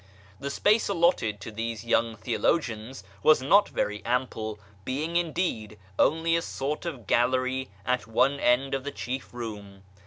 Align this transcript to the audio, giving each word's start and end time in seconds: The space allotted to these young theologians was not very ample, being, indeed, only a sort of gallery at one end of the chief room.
The 0.39 0.49
space 0.49 0.87
allotted 0.87 1.39
to 1.41 1.51
these 1.51 1.85
young 1.85 2.15
theologians 2.15 3.03
was 3.21 3.39
not 3.43 3.69
very 3.69 4.03
ample, 4.03 4.59
being, 4.83 5.15
indeed, 5.15 5.77
only 5.99 6.35
a 6.35 6.41
sort 6.41 6.87
of 6.87 7.05
gallery 7.05 7.69
at 7.85 8.07
one 8.07 8.39
end 8.39 8.73
of 8.73 8.83
the 8.83 8.89
chief 8.89 9.31
room. 9.31 9.83